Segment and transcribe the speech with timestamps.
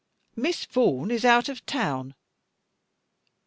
[0.35, 2.15] Miss Vaughan is out of town.